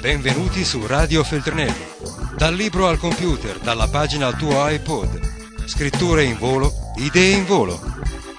Benvenuti 0.00 0.64
su 0.64 0.84
Radio 0.86 1.22
Feltrinelli. 1.22 1.86
Dal 2.36 2.54
libro 2.54 2.88
al 2.88 2.98
computer, 2.98 3.58
dalla 3.58 3.86
pagina 3.86 4.26
al 4.26 4.36
tuo 4.36 4.68
iPod. 4.68 5.08
Scritture 5.66 6.24
in 6.24 6.36
volo, 6.38 6.70
idee 6.96 7.36
in 7.36 7.44
volo. 7.44 7.78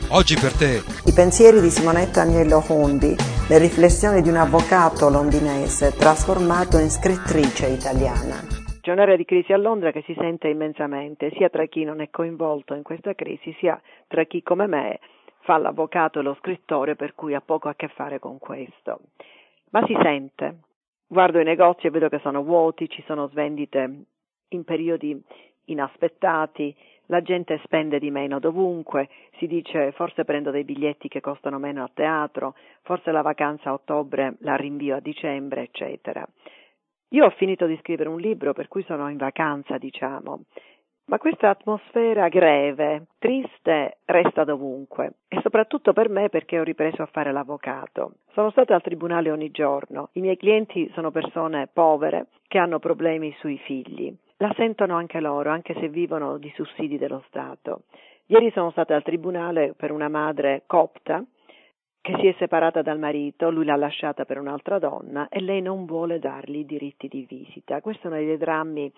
Oggi 0.10 0.36
per 0.36 0.52
te. 0.52 0.84
I 1.06 1.14
pensieri 1.14 1.62
di 1.62 1.70
Simonetta 1.70 2.22
Agnello 2.22 2.62
Hondi, 2.68 3.16
le 3.48 3.58
riflessioni 3.58 4.22
di 4.22 4.30
un 4.30 4.36
avvocato 4.36 5.10
londinese 5.10 5.94
trasformato 5.96 6.78
in 6.78 6.90
scrittrice 6.90 7.68
italiana. 7.68 8.44
C'è 8.82 8.92
un'area 8.92 9.16
di 9.16 9.24
crisi 9.24 9.54
a 9.54 9.58
Londra 9.58 9.92
che 9.92 10.04
si 10.06 10.14
sente 10.20 10.50
immensamente, 10.50 11.32
sia 11.38 11.48
tra 11.48 11.66
chi 11.68 11.86
non 11.86 12.02
è 12.02 12.10
coinvolto 12.12 12.74
in 12.74 12.84
questa 12.84 13.14
crisi, 13.16 13.56
sia 13.58 13.82
tra 14.08 14.26
chi 14.26 14.44
come 14.44 14.68
me 14.68 15.00
fa 15.44 15.58
l'avvocato 15.58 16.20
e 16.20 16.24
lo 16.24 16.36
scrittore, 16.40 16.96
per 16.96 17.16
cui 17.16 17.34
ha 17.34 17.42
poco 17.42 17.70
a 17.70 17.76
che 17.76 17.88
fare 17.88 18.20
con 18.20 18.40
questo. 18.40 19.00
Ma 19.70 19.86
si 19.86 19.96
sente, 20.02 20.58
Guardo 21.14 21.40
i 21.40 21.44
negozi 21.44 21.86
e 21.86 21.92
vedo 21.92 22.10
che 22.10 22.18
sono 22.24 22.42
vuoti, 22.42 22.90
ci 22.90 23.04
sono 23.06 23.28
svendite 23.28 24.06
in 24.48 24.64
periodi 24.64 25.22
inaspettati, 25.66 26.76
la 27.06 27.22
gente 27.22 27.62
spende 27.66 28.00
di 28.00 28.10
meno 28.10 28.40
dovunque, 28.40 29.10
si 29.38 29.46
dice 29.46 29.92
forse 29.92 30.26
prendo 30.26 30.50
dei 30.50 30.64
biglietti 30.64 31.10
che 31.10 31.22
costano 31.22 31.60
meno 31.60 31.84
a 31.84 31.92
teatro, 31.94 32.56
forse 32.82 33.12
la 33.12 33.22
vacanza 33.22 33.70
a 33.70 33.74
ottobre 33.74 34.38
la 34.40 34.56
rinvio 34.56 34.96
a 34.96 35.02
dicembre, 35.02 35.62
eccetera. 35.62 36.28
Io 37.10 37.26
ho 37.26 37.30
finito 37.30 37.68
di 37.68 37.78
scrivere 37.78 38.10
un 38.10 38.20
libro 38.20 38.54
per 38.54 38.68
cui 38.68 38.84
sono 38.86 39.08
in 39.08 39.18
vacanza, 39.18 39.78
diciamo, 39.78 40.46
ma 41.06 41.18
questa 41.18 41.50
atmosfera 41.50 42.30
greve, 42.30 43.08
triste, 43.20 43.98
resta 44.06 44.44
dovunque 44.44 45.16
e 45.28 45.40
soprattutto 45.42 45.94
per 45.94 46.10
me 46.10 46.30
perché 46.30 46.60
ho 46.60 46.64
ripreso 46.64 47.02
a 47.02 47.08
fare 47.08 47.32
l'avvocato. 47.32 48.14
Sono 48.32 48.52
stata 48.52 48.74
al 48.74 48.82
tribunale 48.82 49.30
ogni 49.30 49.52
giorno, 49.52 50.10
i 50.14 50.22
miei 50.22 50.38
clienti 50.38 50.90
sono 50.94 51.12
persone 51.12 51.68
povere 51.72 52.28
che 52.48 52.58
hanno 52.58 52.80
problemi 52.80 53.36
sui 53.40 53.58
figli. 53.58 54.16
La 54.38 54.54
sentono 54.56 54.96
anche 54.96 55.20
loro, 55.20 55.50
anche 55.52 55.74
se 55.76 55.90
vivono 55.90 56.38
di 56.38 56.52
sussidi 56.56 56.98
dello 56.98 57.24
Stato. 57.28 57.84
Ieri 58.28 58.52
sono 58.52 58.72
stata 58.72 58.96
al 58.96 59.04
tribunale 59.04 59.74
per 59.76 59.92
una 59.92 60.10
madre 60.10 60.64
copta 60.66 61.24
che 62.04 62.18
si 62.20 62.28
è 62.28 62.36
separata 62.38 62.82
dal 62.82 63.00
marito, 63.00 63.50
lui 63.50 63.64
l'ha 63.64 63.78
lasciata 63.78 64.26
per 64.26 64.38
un'altra 64.38 64.78
donna 64.78 65.30
e 65.30 65.40
lei 65.40 65.62
non 65.62 65.86
vuole 65.86 66.20
dargli 66.20 66.58
i 66.58 66.66
diritti 66.66 67.08
di 67.08 67.26
visita. 67.26 67.80
Questo 67.80 68.08
è 68.08 68.12
uno 68.12 68.20
dei 68.20 68.36
drammi 68.36 68.92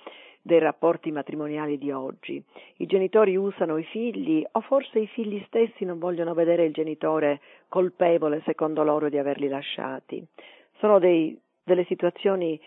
dei 0.45 0.59
rapporti 0.59 1.11
matrimoniali 1.11 1.79
di 1.79 1.89
oggi. 1.91 2.41
I 2.77 2.85
genitori 2.85 3.35
usano 3.35 3.77
i 3.77 3.83
figli 3.85 4.45
o 4.51 4.61
forse 4.61 4.99
i 4.99 5.07
figli 5.07 5.43
stessi 5.47 5.85
non 5.85 5.97
vogliono 5.97 6.35
vedere 6.35 6.65
il 6.65 6.71
genitore 6.71 7.41
colpevole 7.67 8.43
secondo 8.45 8.83
loro 8.83 9.09
di 9.09 9.17
averli 9.17 9.47
lasciati. 9.47 10.23
Sono 10.77 10.99
dei, 10.99 11.35
delle 11.63 11.83
situazioni 11.85 12.61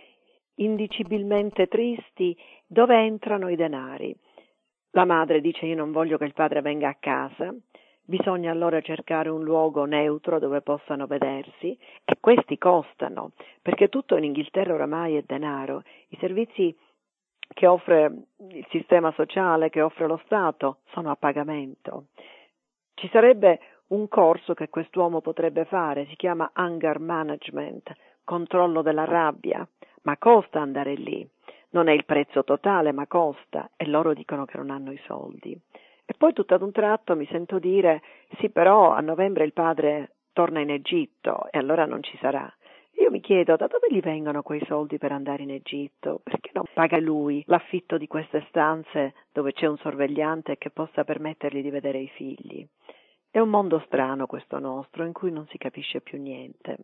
indicibilmente 0.57 1.69
tristi 1.69 2.37
dove 2.67 2.97
entrano 2.97 3.49
i 3.49 3.55
denari. 3.55 4.13
La 4.91 5.05
madre 5.05 5.41
dice 5.41 5.67
io 5.67 5.77
non 5.77 5.93
voglio 5.93 6.19
che 6.19 6.25
il 6.25 6.35
padre 6.35 6.61
venga 6.61 6.89
a 6.89 6.97
casa, 6.99 7.55
Bisogna 8.09 8.51
allora 8.51 8.81
cercare 8.81 9.29
un 9.29 9.45
luogo 9.45 9.85
neutro 9.85 10.39
dove 10.39 10.63
possano 10.63 11.07
vedersi 11.07 11.77
e 12.07 12.17
questi 12.19 12.57
costano, 12.57 13.33
perché 13.61 13.91
tutto 13.91 14.17
in 14.17 14.25
Inghilterra 14.25 14.73
oramai 14.73 15.17
è 15.17 15.25
denaro. 15.27 15.83
I 16.09 16.17
servizi 16.19 16.75
che 17.59 17.67
offre 17.67 18.13
il 18.51 18.65
sistema 18.71 19.11
sociale, 19.17 19.69
che 19.69 19.83
offre 19.83 20.07
lo 20.07 20.21
Stato, 20.25 20.77
sono 20.93 21.11
a 21.11 21.17
pagamento. 21.17 22.05
Ci 22.95 23.09
sarebbe 23.09 23.59
un 23.89 24.07
corso 24.07 24.55
che 24.55 24.69
quest'uomo 24.69 25.21
potrebbe 25.21 25.65
fare, 25.65 26.07
si 26.07 26.15
chiama 26.15 26.51
anger 26.53 27.01
management, 27.01 27.93
controllo 28.23 28.81
della 28.81 29.07
rabbia, 29.07 29.67
ma 30.03 30.17
costa 30.19 30.61
andare 30.61 30.95
lì. 30.95 31.29
Non 31.71 31.89
è 31.89 31.93
il 31.93 32.05
prezzo 32.05 32.45
totale, 32.45 32.93
ma 32.93 33.09
costa 33.09 33.71
e 33.75 33.87
loro 33.87 34.15
dicono 34.15 34.45
che 34.45 34.57
non 34.57 34.71
hanno 34.71 34.93
i 34.93 35.01
soldi. 35.07 35.61
E 36.05 36.15
poi 36.17 36.33
tutto 36.33 36.55
ad 36.55 36.63
un 36.63 36.71
tratto 36.71 37.17
mi 37.17 37.27
sento 37.27 37.59
dire 37.59 38.03
sì 38.39 38.51
però 38.51 38.93
a 38.93 39.01
novembre 39.01 39.45
il 39.45 39.53
padre 39.53 40.13
torna 40.33 40.61
in 40.61 40.71
Egitto 40.71 41.49
e 41.51 41.59
allora 41.59 41.87
non 41.87 42.05
ci 42.05 42.17
sarà. 42.19 42.49
Io 43.01 43.11
mi 43.11 43.21
chiedo 43.21 43.57
da 43.57 43.67
dove 43.67 43.87
gli 43.91 44.01
vengono 44.01 44.43
quei 44.43 44.65
soldi 44.67 44.99
per 44.99 45.13
andare 45.13 45.43
in 45.43 45.51
Egitto? 45.51 46.21
Perché 46.23 46.51
non 46.53 46.65
paga 46.73 46.99
lui 46.99 47.43
l'affitto 47.47 47.97
di 47.97 48.07
queste 48.07 48.45
stanze 48.49 49.15
dove 49.33 49.53
c'è 49.53 49.67
un 49.67 49.79
sorvegliante 49.79 50.59
che 50.59 50.71
possa 50.71 51.05
permettergli 51.05 51.63
di 51.63 51.71
vedere 51.71 51.99
i 51.99 52.09
figli? 52.09 52.67
È 53.31 53.39
un 53.39 53.51
mondo 53.51 53.83
strano 53.87 54.27
questo 54.27 54.59
nostro 54.59 55.05
in 55.05 55.13
cui 55.13 55.31
non 55.31 55.47
si 55.49 55.59
capisce 55.59 56.01
più 56.01 56.21
niente. 56.21 56.79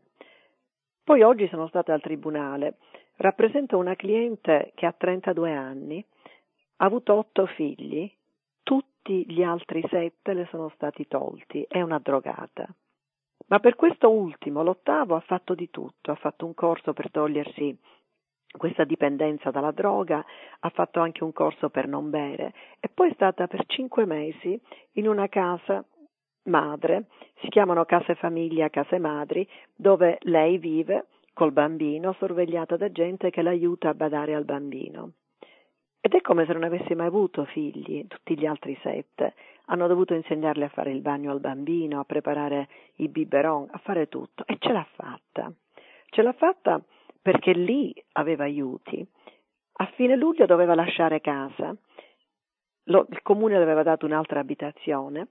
Poi 1.03 1.23
oggi 1.23 1.49
sono 1.49 1.67
stata 1.67 1.93
al 1.93 2.01
tribunale, 2.01 2.77
rappresento 3.17 3.77
una 3.77 3.97
cliente 3.97 4.73
che 4.75 4.87
ha 4.87 4.93
32 4.93 5.53
anni, 5.53 6.05
ha 6.77 6.85
avuto 6.85 7.15
otto 7.15 7.47
figli 7.47 8.11
tutti 8.65 9.31
gli 9.31 9.43
altri 9.43 9.85
sette 9.91 10.33
le 10.33 10.47
sono 10.51 10.71
stati 10.71 11.07
tolti, 11.07 11.67
è 11.69 11.83
una 11.83 11.99
drogata. 11.99 12.67
Ma 13.55 13.61
per 13.61 13.77
questo 13.77 14.11
ultimo, 14.11 14.65
l'ottavo, 14.65 15.15
ha 15.15 15.21
fatto 15.21 15.55
di 15.55 15.71
tutto, 15.71 16.11
ha 16.11 16.17
fatto 16.17 16.45
un 16.45 16.55
corso 16.55 16.93
per 16.93 17.09
togliersi 17.13 17.79
questa 18.51 18.83
dipendenza 18.83 19.53
dalla 19.53 19.71
droga, 19.71 20.25
ha 20.59 20.69
fatto 20.71 20.99
anche 20.99 21.23
un 21.23 21.33
corso 21.33 21.71
per 21.71 21.87
non 21.87 22.11
bere 22.11 22.53
e 22.81 22.89
poi 22.93 23.11
è 23.11 23.15
stata 23.15 23.47
per 23.47 23.65
cinque 23.67 24.07
mesi 24.07 24.61
in 24.95 25.07
una 25.07 25.29
casa 25.29 25.85
madre, 26.47 27.05
si 27.43 27.49
chiamano 27.49 27.85
case 27.85 28.17
famiglia, 28.17 28.71
case 28.71 28.99
madri, 28.99 29.49
dove 29.73 30.19
lei 30.23 30.59
vive 30.59 31.07
col 31.33 31.53
bambino 31.53 32.13
sorvegliata 32.15 32.77
da 32.77 32.91
gente 32.91 33.31
che 33.31 33.43
l'aiuta 33.43 33.91
a 33.91 33.95
badare 33.95 34.35
al 34.35 34.45
bambino. 34.45 35.13
Ed 36.01 36.13
è 36.13 36.21
come 36.23 36.45
se 36.45 36.55
non 36.55 36.65
avesse 36.65 36.97
mai 36.97 37.07
avuto 37.07 37.45
figli, 37.45 38.05
tutti 38.09 38.37
gli 38.37 38.47
altri 38.47 38.77
sette. 38.83 39.35
Hanno 39.67 39.87
dovuto 39.87 40.15
insegnarle 40.15 40.67
a 40.67 40.69
fare 40.69 40.91
il 40.91 41.01
bagno 41.01 41.31
al 41.31 41.41
bambino, 41.41 42.01
a 42.01 42.05
preparare 42.05 42.69
i 42.97 43.09
biberon, 43.09 43.69
a 43.71 43.79
fare 43.79 44.09
tutto. 44.09 44.45
E 44.47 44.57
ce 44.59 44.73
l'ha 44.73 44.87
fatta. 44.95 45.53
Ce 46.11 46.23
l'ha 46.23 46.33
fatta 46.33 46.83
perché 47.21 47.53
lì 47.53 47.95
aveva 48.13 48.45
aiuti. 48.45 49.07
A 49.77 49.87
fine 49.95 50.17
luglio 50.17 50.47
doveva 50.47 50.75
lasciare 50.75 51.21
casa. 51.21 51.75
Lo, 52.89 53.07
il 53.11 53.23
comune 53.23 53.57
le 53.57 53.63
aveva 53.63 53.83
dato 53.83 54.05
un'altra 54.05 54.41
abitazione, 54.41 55.29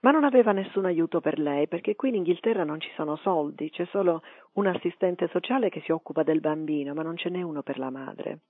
ma 0.00 0.10
non 0.10 0.24
aveva 0.24 0.52
nessun 0.52 0.84
aiuto 0.84 1.20
per 1.20 1.38
lei 1.38 1.68
perché 1.68 1.96
qui 1.96 2.10
in 2.10 2.16
Inghilterra 2.16 2.64
non 2.64 2.80
ci 2.80 2.90
sono 2.94 3.16
soldi, 3.16 3.70
c'è 3.70 3.86
solo 3.86 4.22
un 4.54 4.66
assistente 4.66 5.28
sociale 5.28 5.70
che 5.70 5.80
si 5.80 5.92
occupa 5.92 6.22
del 6.22 6.40
bambino, 6.40 6.92
ma 6.92 7.02
non 7.02 7.16
ce 7.16 7.30
n'è 7.30 7.40
uno 7.40 7.62
per 7.62 7.78
la 7.78 7.90
madre. 7.90 8.40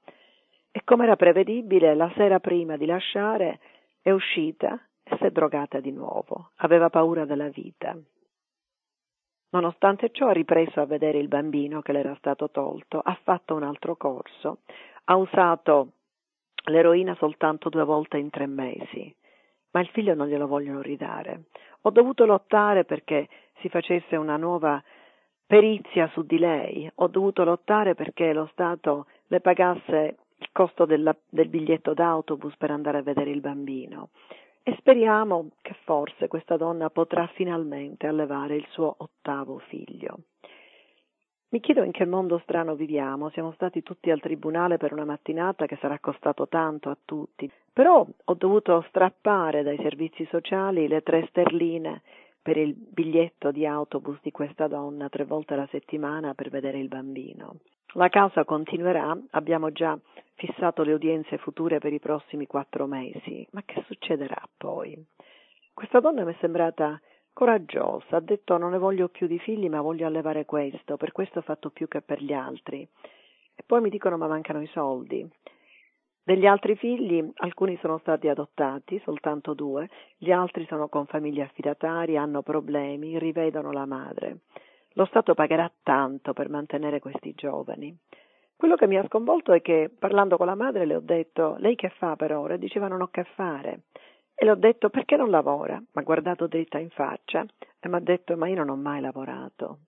E 0.73 0.83
come 0.85 1.05
era 1.05 1.17
prevedibile, 1.17 1.95
la 1.95 2.11
sera 2.17 2.41
prima 2.41 2.77
di 2.77 2.87
lasciare 2.87 3.61
è 4.01 4.11
uscita 4.11 4.81
e 5.13 5.17
si 5.19 5.25
è 5.25 5.31
drogata 5.31 5.81
di 5.81 5.93
nuovo. 5.93 6.51
Aveva 6.57 6.89
paura 6.89 7.25
della 7.25 7.49
vita. 7.49 7.97
Nonostante 9.51 10.11
ciò 10.11 10.29
ha 10.29 10.33
ripreso 10.33 10.81
a 10.81 10.87
vedere 10.87 11.19
il 11.19 11.29
bambino 11.29 11.83
che 11.83 11.93
le 11.93 11.99
era 11.99 12.15
stato 12.17 12.51
tolto, 12.51 13.01
ha 13.01 13.19
fatto 13.23 13.55
un 13.55 13.63
altro 13.63 13.97
corso, 13.97 14.61
ha 15.05 15.17
usato 15.17 15.93
l'eroina 16.71 17.15
soltanto 17.17 17.69
due 17.69 17.85
volte 17.85 18.17
in 18.17 18.31
tre 18.31 18.47
mesi, 18.47 19.15
ma 19.73 19.81
il 19.81 19.89
figlio 19.89 20.15
non 20.15 20.29
glielo 20.29 20.47
vogliono 20.47 20.81
ridare. 20.81 21.45
Ho 21.83 21.91
dovuto 21.91 22.25
lottare 22.25 22.87
perché 22.87 23.29
si 23.61 23.69
facesse 23.69 24.17
una 24.17 24.39
nuova 24.39 24.83
perizia 25.47 26.09
su 26.15 26.23
di 26.23 26.39
lei, 26.39 26.91
ho 26.95 27.09
dovuto 27.09 27.45
lottare 27.45 27.95
perché 27.95 28.33
lo 28.33 28.49
Stato 28.53 29.07
le 29.27 29.41
pagasse 29.41 30.17
il 30.39 30.49
costo 30.51 30.87
della, 30.87 31.15
del 31.29 31.49
biglietto 31.49 31.93
d'autobus 31.93 32.57
per 32.57 32.71
andare 32.71 32.99
a 32.99 33.03
vedere 33.03 33.31
il 33.31 33.41
bambino 33.41 34.09
e 34.63 34.75
speriamo 34.79 35.51
che 35.61 35.75
forse 35.85 36.29
questa 36.29 36.57
donna 36.57 36.91
potrà 36.91 37.27
finalmente 37.35 38.07
allevare 38.07 38.57
il 38.57 38.67
suo 38.71 38.95
ottavo 38.99 39.59
figlio. 39.69 40.19
Mi 41.53 41.61
chiedo 41.61 41.83
in 41.83 41.93
che 41.93 42.07
mondo 42.07 42.39
strano 42.45 42.75
viviamo, 42.75 43.29
siamo 43.31 43.53
stati 43.53 43.83
tutti 43.83 44.11
al 44.11 44.21
tribunale 44.21 44.79
per 44.79 44.93
una 44.95 45.05
mattinata 45.05 45.67
che 45.67 45.77
sarà 45.81 45.99
costato 45.99 46.49
tanto 46.49 46.89
a 46.89 46.97
tutti, 47.05 47.51
però 47.71 48.07
ho 48.25 48.35
dovuto 48.35 48.83
strappare 48.89 49.63
dai 49.63 49.77
servizi 49.77 50.27
sociali 50.31 50.89
le 50.89 51.03
tre 51.03 51.27
sterline 51.29 52.01
per 52.41 52.57
il 52.57 52.75
biglietto 52.75 53.51
di 53.51 53.67
autobus 53.67 54.19
di 54.23 54.31
questa 54.31 54.67
donna 54.67 55.11
tre 55.11 55.25
volte 55.25 55.53
alla 55.53 55.69
settimana 55.71 56.33
per 56.33 56.49
vedere 56.49 56.79
il 56.79 56.89
bambino. 56.89 57.57
La 57.97 58.09
causa 58.09 58.47
continuerà, 58.47 59.15
abbiamo 59.33 59.71
già 59.71 59.99
fissato 60.37 60.83
le 60.83 60.95
udienze 60.95 61.37
future 61.37 61.79
per 61.79 61.93
i 61.93 61.99
prossimi 61.99 62.47
quattro 62.47 62.87
mesi, 62.87 63.47
ma 63.51 63.63
che 63.67 63.85
succederà 63.87 64.41
poi? 64.57 64.97
Questa 65.75 66.01
donna 66.01 66.25
mi 66.25 66.33
è 66.33 66.37
sembrata 66.41 66.99
coraggiosa, 67.35 68.17
ha 68.17 68.21
detto 68.21 68.57
non 68.57 68.71
ne 68.71 68.79
voglio 68.79 69.09
più 69.09 69.27
di 69.27 69.39
figli 69.39 69.69
ma 69.69 69.83
voglio 69.83 70.07
allevare 70.07 70.47
questo, 70.47 70.97
per 70.97 71.13
questo 71.13 71.41
ho 71.41 71.43
fatto 71.43 71.69
più 71.69 71.87
che 71.87 72.01
per 72.01 72.23
gli 72.23 72.33
altri. 72.33 72.81
E 72.81 73.63
poi 73.67 73.83
mi 73.83 73.91
dicono 73.91 74.17
ma 74.17 74.27
mancano 74.27 74.63
i 74.63 74.69
soldi. 74.69 75.29
Degli 76.25 76.47
altri 76.47 76.77
figli, 76.77 77.23
alcuni 77.37 77.77
sono 77.83 77.99
stati 77.99 78.29
adottati, 78.29 78.99
soltanto 79.05 79.53
due, 79.53 79.91
gli 80.17 80.31
altri 80.31 80.65
sono 80.65 80.89
con 80.89 81.05
famiglie 81.05 81.43
affidatarie, 81.43 82.17
hanno 82.17 82.41
problemi, 82.41 83.19
rivedono 83.19 83.71
la 83.71 83.85
madre. 83.85 84.39
Lo 84.95 85.05
Stato 85.07 85.35
pagherà 85.35 85.71
tanto 85.83 86.33
per 86.33 86.49
mantenere 86.49 87.01
questi 87.01 87.33
giovani. 87.35 87.97
Quello 88.57 88.77
che 88.77 88.87
mi 88.87 88.97
ha 88.97 89.05
sconvolto 89.07 89.53
è 89.53 89.61
che 89.61 89.91
parlando 89.99 90.37
con 90.37 90.47
la 90.47 90.55
madre 90.55 90.85
le 90.85 90.97
ho 90.97 91.01
detto 91.01 91.57
lei 91.59 91.75
che 91.75 91.89
fa 91.89 92.15
per 92.15 92.33
ora? 92.33 92.57
Diceva 92.57 92.89
non 92.89 93.01
ho 93.01 93.09
che 93.09 93.25
fare. 93.35 93.85
E 94.35 94.45
le 94.45 94.51
ho 94.53 94.57
detto 94.57 94.91
perché 94.91 95.17
non 95.17 95.31
lavora? 95.31 95.77
Mi 95.77 95.87
ha 95.93 96.03
guardato 96.03 96.47
dritta 96.47 96.79
in 96.79 96.91
faccia 96.91 97.45
e 97.81 97.89
mi 97.89 97.97
ha 97.97 98.01
detto 98.01 98.37
ma 98.37 98.49
io 98.49 98.57
non 98.57 98.69
ho 98.69 98.77
mai 98.77 99.01
lavorato. 99.01 99.79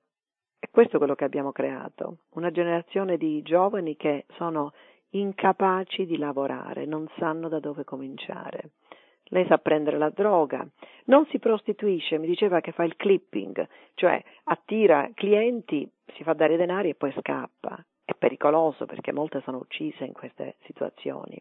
E 0.59 0.69
questo 0.71 0.97
è 0.97 0.99
quello 0.99 1.15
che 1.15 1.25
abbiamo 1.25 1.53
creato, 1.53 2.19
una 2.31 2.51
generazione 2.51 3.17
di 3.17 3.43
giovani 3.43 3.97
che 3.97 4.25
sono 4.37 4.73
incapaci 5.11 6.07
di 6.07 6.17
lavorare, 6.17 6.87
non 6.87 7.07
sanno 7.19 7.49
da 7.49 7.61
dove 7.61 7.85
cominciare. 7.85 8.71
Lei 9.25 9.47
sa 9.47 9.59
prendere 9.59 9.99
la 9.99 10.11
droga, 10.11 10.67
non 11.05 11.27
si 11.27 11.39
prostituisce, 11.39 12.19
mi 12.19 12.27
diceva 12.27 12.61
che 12.61 12.73
fa 12.73 12.85
il 12.85 12.97
clipping, 12.97 13.67
cioè 13.95 14.23
attira 14.45 15.11
clienti, 15.15 15.89
si 16.15 16.23
fa 16.23 16.33
dare 16.33 16.57
denari 16.57 16.91
e 16.91 16.95
poi 16.95 17.13
scappa. 17.19 17.85
È 18.05 18.13
pericoloso 18.15 18.87
perché 18.87 19.13
molte 19.13 19.41
sono 19.43 19.59
uccise 19.59 20.05
in 20.05 20.13
queste 20.13 20.57
situazioni. 20.65 21.41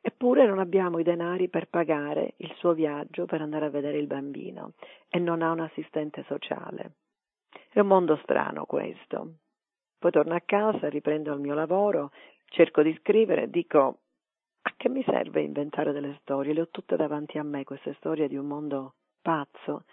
Eppure 0.00 0.46
non 0.46 0.58
abbiamo 0.58 0.98
i 0.98 1.02
denari 1.02 1.48
per 1.48 1.68
pagare 1.68 2.34
il 2.38 2.52
suo 2.56 2.72
viaggio 2.72 3.24
per 3.26 3.40
andare 3.42 3.66
a 3.66 3.70
vedere 3.70 3.98
il 3.98 4.06
bambino 4.06 4.72
e 5.08 5.18
non 5.18 5.42
ha 5.42 5.50
un 5.50 5.60
assistente 5.60 6.24
sociale. 6.26 6.92
È 7.70 7.80
un 7.80 7.88
mondo 7.88 8.16
strano 8.22 8.64
questo. 8.64 9.34
Poi 9.98 10.10
torno 10.10 10.34
a 10.34 10.42
casa, 10.44 10.88
riprendo 10.88 11.32
il 11.34 11.40
mio 11.40 11.54
lavoro, 11.54 12.12
cerco 12.46 12.82
di 12.82 12.96
scrivere, 13.00 13.50
dico 13.50 13.98
che 14.78 14.88
mi 14.88 15.02
serve 15.04 15.42
inventare 15.42 15.92
delle 15.92 16.18
storie? 16.22 16.54
Le 16.54 16.62
ho 16.62 16.68
tutte 16.70 16.96
davanti 16.96 17.36
a 17.36 17.42
me, 17.42 17.64
queste 17.64 17.94
storie 17.98 18.28
di 18.28 18.36
un 18.36 18.46
mondo 18.46 18.94
pazzo, 19.20 19.84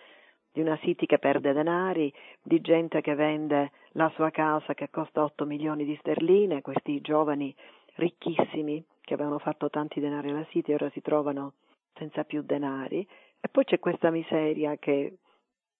di 0.53 0.61
una 0.61 0.77
City 0.83 1.07
che 1.07 1.17
perde 1.17 1.51
denari, 1.51 2.13
di 2.41 2.61
gente 2.61 3.01
che 3.01 3.15
vende 3.15 3.71
la 3.93 4.09
sua 4.13 4.29
casa 4.29 4.73
che 4.75 4.89
costa 4.89 5.23
8 5.23 5.43
milioni 5.45 5.85
di 5.85 5.97
sterline, 5.99 6.61
questi 6.61 7.01
giovani 7.01 7.53
ricchissimi 7.95 8.85
che 9.01 9.15
avevano 9.15 9.39
fatto 9.39 9.69
tanti 9.69 9.99
denari 9.99 10.29
alla 10.29 10.45
City 10.51 10.71
e 10.71 10.75
ora 10.75 10.89
si 10.91 11.01
trovano 11.01 11.53
senza 11.95 12.23
più 12.23 12.43
denari, 12.43 13.05
e 13.41 13.49
poi 13.49 13.63
c'è 13.63 13.79
questa 13.79 14.11
miseria 14.11 14.77
che, 14.77 15.17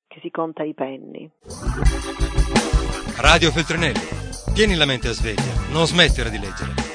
che 0.08 0.20
si 0.22 0.32
conta 0.32 0.64
i 0.64 0.74
penny. 0.74 1.30
Radio 3.22 3.52
Feltrinelli. 3.52 4.54
Tieni 4.54 4.76
la 4.76 4.86
mente 4.86 5.10
a 5.10 5.12
sveglia, 5.12 5.72
non 5.72 5.86
smettere 5.86 6.30
di 6.30 6.40
leggere. 6.40 6.95